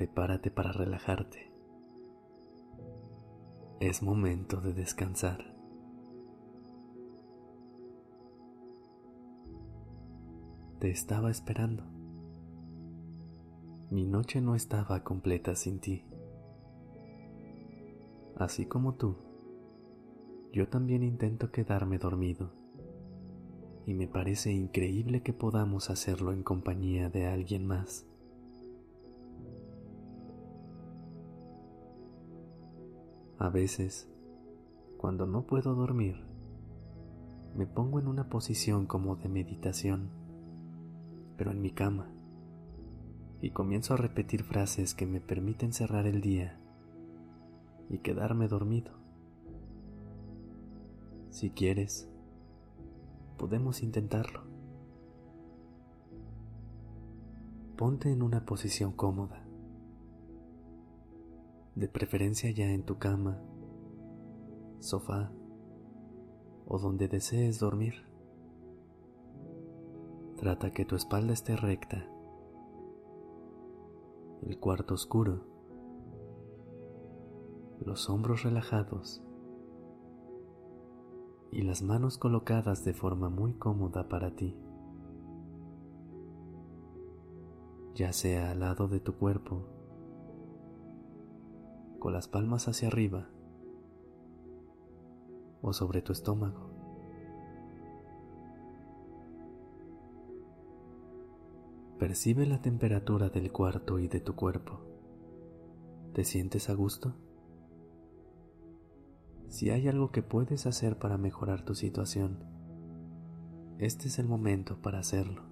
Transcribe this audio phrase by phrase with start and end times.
[0.00, 1.52] Prepárate para relajarte.
[3.80, 5.54] Es momento de descansar.
[10.78, 11.84] Te estaba esperando.
[13.90, 16.06] Mi noche no estaba completa sin ti.
[18.36, 19.18] Así como tú,
[20.50, 22.54] yo también intento quedarme dormido
[23.84, 28.09] y me parece increíble que podamos hacerlo en compañía de alguien más.
[33.40, 34.06] A veces,
[34.98, 36.26] cuando no puedo dormir,
[37.56, 40.10] me pongo en una posición como de meditación,
[41.38, 42.12] pero en mi cama,
[43.40, 46.60] y comienzo a repetir frases que me permiten cerrar el día
[47.88, 48.92] y quedarme dormido.
[51.30, 52.10] Si quieres,
[53.38, 54.42] podemos intentarlo.
[57.78, 59.42] Ponte en una posición cómoda,
[61.74, 63.40] de preferencia ya en tu cama,
[64.78, 65.32] sofá
[66.66, 67.94] o donde desees dormir.
[70.36, 72.08] Trata que tu espalda esté recta,
[74.42, 75.44] el cuarto oscuro,
[77.84, 79.22] los hombros relajados
[81.50, 84.56] y las manos colocadas de forma muy cómoda para ti,
[87.94, 89.79] ya sea al lado de tu cuerpo,
[92.00, 93.28] con las palmas hacia arriba
[95.62, 96.70] o sobre tu estómago.
[101.98, 104.80] Percibe la temperatura del cuarto y de tu cuerpo.
[106.14, 107.14] ¿Te sientes a gusto?
[109.48, 112.42] Si hay algo que puedes hacer para mejorar tu situación,
[113.78, 115.42] este es el momento para hacerlo.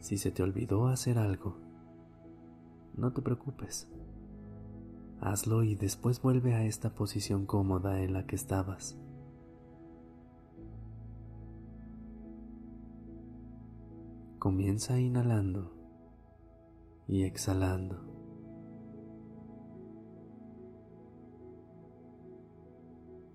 [0.00, 1.58] Si se te olvidó hacer algo,
[2.96, 3.88] no te preocupes.
[5.20, 8.98] Hazlo y después vuelve a esta posición cómoda en la que estabas.
[14.38, 15.72] Comienza inhalando
[17.06, 18.12] y exhalando.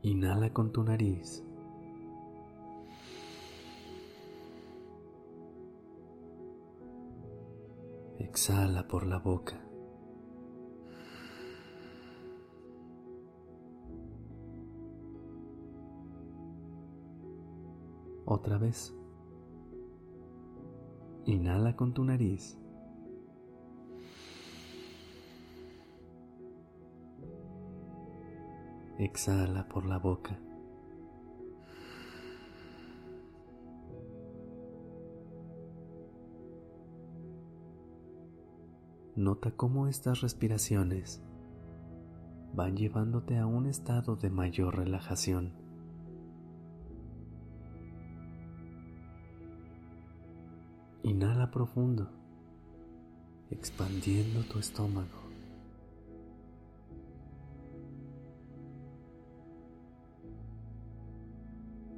[0.02, 1.44] Inhala con tu nariz.
[8.30, 9.56] Exhala por la boca.
[18.26, 18.94] Otra vez.
[21.26, 22.58] Inhala con tu nariz.
[29.00, 30.38] Exhala por la boca.
[39.18, 41.24] Nota cómo estas respiraciones
[42.54, 45.54] van llevándote a un estado de mayor relajación.
[51.02, 52.12] Inhala profundo,
[53.50, 55.18] expandiendo tu estómago.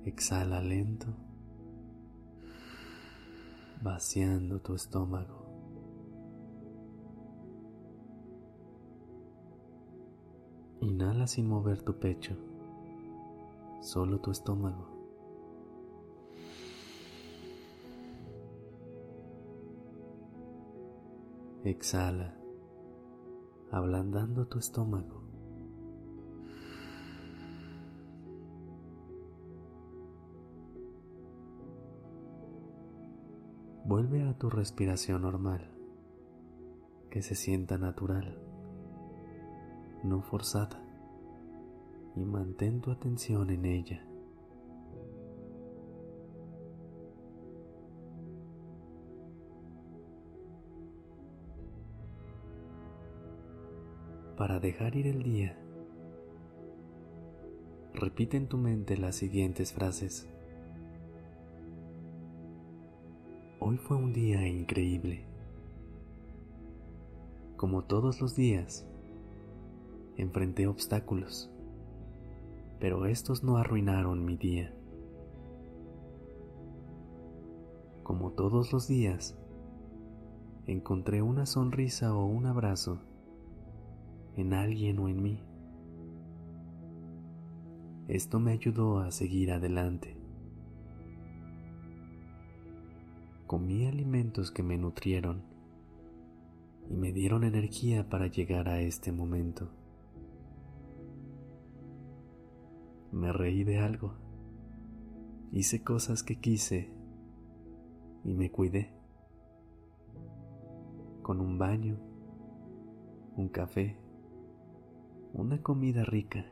[0.06, 1.08] Exhala lento,
[3.82, 5.49] vaciando tu estómago.
[10.90, 12.36] Inhala sin mover tu pecho,
[13.80, 14.88] solo tu estómago.
[21.64, 22.36] Exhala,
[23.70, 25.22] ablandando tu estómago.
[33.86, 35.70] Vuelve a tu respiración normal,
[37.12, 38.49] que se sienta natural,
[40.04, 40.82] no forzada,
[42.16, 44.06] y mantén tu atención en ella.
[54.38, 55.58] Para dejar ir el día,
[57.94, 60.30] repite en tu mente las siguientes frases.
[63.60, 65.26] Hoy fue un día increíble.
[67.58, 68.89] Como todos los días,
[70.22, 71.50] enfrenté obstáculos,
[72.80, 74.74] pero estos no arruinaron mi día.
[78.04, 79.38] Como todos los días,
[80.68, 83.00] encontré una sonrisa o un abrazo
[84.36, 85.44] en alguien o en mí.
[88.10, 90.18] Esto me ayudó a seguir adelante.
[93.48, 95.44] Comí alimentos que me nutrieron
[96.90, 99.79] y me dieron energía para llegar a este momento.
[103.12, 104.14] Me reí de algo,
[105.52, 106.92] hice cosas que quise
[108.24, 108.94] y me cuidé.
[111.24, 111.98] Con un baño,
[113.36, 113.98] un café,
[115.34, 116.46] una comida rica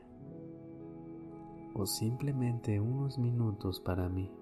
[1.74, 4.32] o simplemente unos minutos para mí.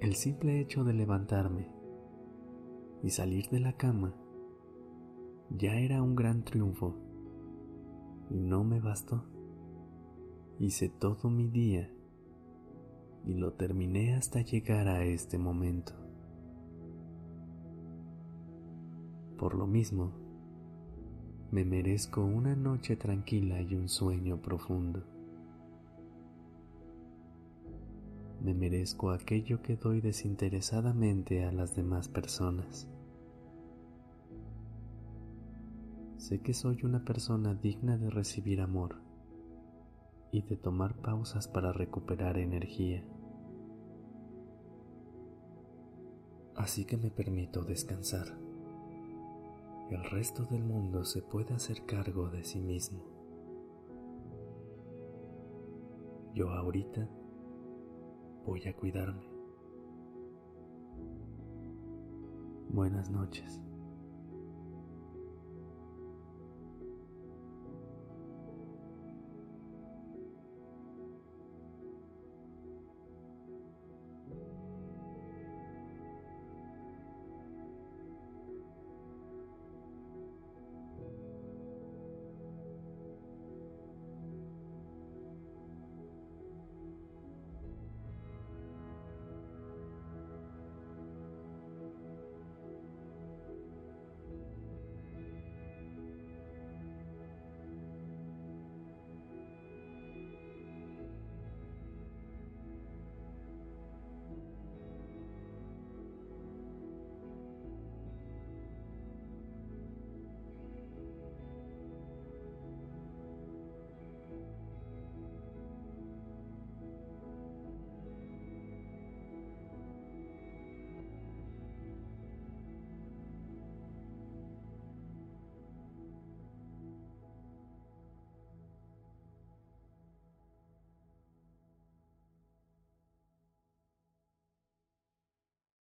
[0.00, 1.68] El simple hecho de levantarme
[3.02, 4.14] y salir de la cama
[5.50, 6.94] ya era un gran triunfo
[8.38, 9.24] no me bastó.
[10.58, 11.90] Hice todo mi día
[13.24, 15.92] y lo terminé hasta llegar a este momento.
[19.38, 20.12] Por lo mismo,
[21.50, 25.04] me merezco una noche tranquila y un sueño profundo.
[28.42, 32.88] Me merezco aquello que doy desinteresadamente a las demás personas.
[36.24, 38.96] Sé que soy una persona digna de recibir amor
[40.32, 43.04] y de tomar pausas para recuperar energía.
[46.56, 48.38] Así que me permito descansar
[49.90, 53.04] el resto del mundo se puede hacer cargo de sí mismo.
[56.34, 57.06] Yo ahorita
[58.46, 59.28] voy a cuidarme.
[62.70, 63.60] Buenas noches.